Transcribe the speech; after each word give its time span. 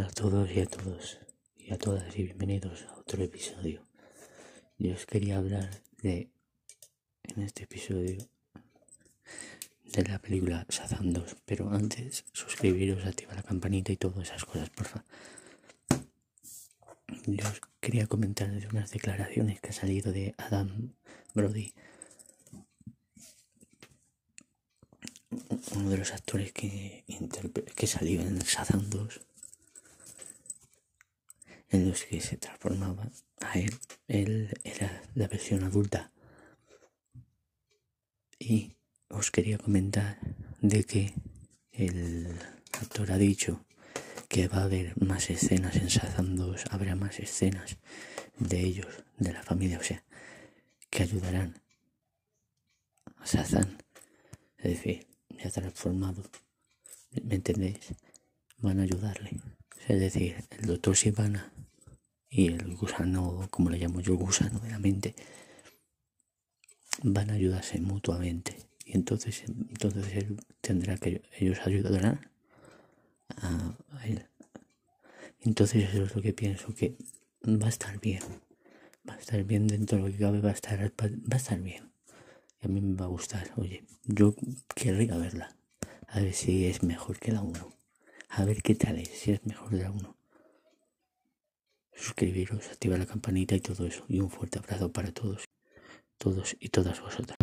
a 0.00 0.08
todas 1.78 2.18
y 2.18 2.24
bienvenidos 2.24 2.82
a 2.88 2.96
otro 2.98 3.22
episodio. 3.22 3.86
Yo 4.76 4.92
os 4.92 5.06
quería 5.06 5.36
hablar 5.36 5.70
de, 6.02 6.30
en 7.22 7.42
este 7.42 7.62
episodio, 7.62 8.18
de 9.84 10.02
la 10.02 10.18
película 10.18 10.66
Shazam 10.68 11.12
2, 11.12 11.36
pero 11.44 11.70
antes 11.70 12.24
suscribiros, 12.32 13.04
activar 13.06 13.36
la 13.36 13.44
campanita 13.44 13.92
y 13.92 13.96
todas 13.96 14.28
esas 14.28 14.44
cosas, 14.44 14.68
porfa. 14.70 15.04
Yo 17.26 17.46
os 17.46 17.60
quería 17.78 18.08
comentar 18.08 18.50
de 18.50 18.66
unas 18.66 18.90
declaraciones 18.90 19.60
que 19.60 19.68
ha 19.68 19.72
salido 19.72 20.10
de 20.10 20.34
Adam 20.38 20.94
Brody, 21.34 21.72
uno 25.76 25.88
de 25.88 25.98
los 25.98 26.12
actores 26.12 26.52
que, 26.52 27.04
que 27.76 27.86
salió 27.86 28.22
en 28.22 28.40
Shazam 28.40 28.90
2 28.90 29.20
en 31.74 31.88
los 31.88 32.04
que 32.04 32.20
se 32.20 32.36
transformaba 32.36 33.10
a 33.40 33.58
él. 33.58 33.76
Él 34.06 34.48
era 34.62 35.02
la 35.14 35.26
versión 35.26 35.64
adulta. 35.64 36.12
Y 38.38 38.76
os 39.08 39.30
quería 39.30 39.58
comentar 39.58 40.18
de 40.60 40.84
que 40.84 41.14
el 41.72 42.38
actor 42.72 43.10
ha 43.10 43.18
dicho 43.18 43.64
que 44.28 44.48
va 44.48 44.58
a 44.58 44.64
haber 44.64 44.94
más 45.02 45.30
escenas 45.30 45.76
en 45.76 45.88
Shazam 45.88 46.36
2, 46.36 46.64
habrá 46.70 46.94
más 46.94 47.18
escenas 47.18 47.76
de 48.38 48.60
ellos, 48.60 49.04
de 49.18 49.32
la 49.32 49.42
familia, 49.42 49.78
o 49.78 49.82
sea, 49.82 50.04
que 50.90 51.02
ayudarán 51.02 51.60
a 53.16 53.26
Shazam. 53.26 53.78
Es 54.58 54.64
decir, 54.64 55.06
ya 55.30 55.50
transformado, 55.50 56.22
¿me 57.22 57.34
entendéis? 57.34 57.94
Van 58.58 58.78
a 58.78 58.84
ayudarle. 58.84 59.40
Es 59.88 60.00
decir, 60.00 60.36
el 60.58 60.66
doctor 60.66 60.96
Sivana 60.96 61.53
y 62.34 62.48
el 62.48 62.74
gusano, 62.74 63.46
como 63.48 63.70
le 63.70 63.78
llamo 63.78 64.00
yo, 64.00 64.16
gusano 64.16 64.58
de 64.58 64.70
la 64.70 64.80
mente, 64.80 65.14
van 67.04 67.30
a 67.30 67.34
ayudarse 67.34 67.80
mutuamente. 67.80 68.56
Y 68.84 68.96
entonces, 68.96 69.44
entonces 69.46 70.12
él 70.14 70.40
tendrá 70.60 70.96
que, 70.96 71.22
ellos 71.38 71.60
ayudarán 71.64 72.28
a, 73.36 73.76
él. 74.04 74.26
Entonces 75.42 75.88
eso 75.88 76.02
es 76.02 76.16
lo 76.16 76.22
que 76.22 76.32
pienso, 76.32 76.74
que 76.74 76.96
va 77.44 77.66
a 77.66 77.68
estar 77.68 78.00
bien. 78.00 78.22
Va 79.08 79.14
a 79.14 79.18
estar 79.18 79.44
bien 79.44 79.68
dentro 79.68 79.98
de 79.98 80.04
lo 80.04 80.10
que 80.10 80.18
cabe, 80.18 80.40
va 80.40 80.50
a 80.50 80.54
estar, 80.54 80.80
va 80.80 81.34
a 81.34 81.36
estar 81.36 81.60
bien. 81.60 81.92
Y 82.60 82.66
a 82.66 82.68
mí 82.68 82.80
me 82.80 82.96
va 82.96 83.04
a 83.04 83.08
gustar. 83.08 83.52
Oye, 83.56 83.84
yo 84.06 84.34
querría 84.74 85.16
verla. 85.16 85.54
A 86.08 86.18
ver 86.18 86.34
si 86.34 86.66
es 86.66 86.82
mejor 86.82 87.20
que 87.20 87.30
la 87.30 87.42
1. 87.42 87.72
A 88.30 88.44
ver 88.44 88.60
qué 88.60 88.74
tal 88.74 88.98
es, 88.98 89.08
si 89.08 89.30
es 89.30 89.46
mejor 89.46 89.70
de 89.70 89.82
la 89.82 89.92
1 89.92 90.23
suscribiros, 91.94 92.68
activar 92.68 92.98
la 92.98 93.06
campanita 93.06 93.54
y 93.54 93.60
todo 93.60 93.86
eso. 93.86 94.04
Y 94.08 94.20
un 94.20 94.30
fuerte 94.30 94.58
abrazo 94.58 94.92
para 94.92 95.12
todos, 95.12 95.44
todos 96.18 96.56
y 96.60 96.68
todas 96.68 97.00
vosotras. 97.00 97.36